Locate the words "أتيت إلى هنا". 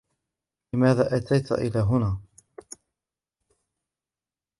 1.17-2.17